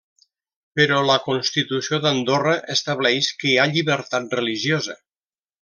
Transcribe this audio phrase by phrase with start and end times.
[0.79, 4.99] Però la constitució d'Andorra estableix que hi ha llibertat religiosa.